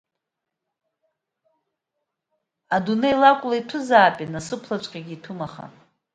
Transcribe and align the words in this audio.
Адунеи 2.75 3.15
лакәла 3.21 3.55
иҭәызаапе, 3.59 4.25
насыԥлаҵәҟьа 4.33 4.99
иҭәым 5.15 5.39
аха. 5.47 5.65